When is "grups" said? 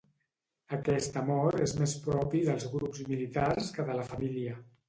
2.75-3.05